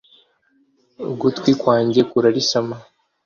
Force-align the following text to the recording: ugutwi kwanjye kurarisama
ugutwi 1.11 1.51
kwanjye 1.61 1.99
kurarisama 2.09 2.75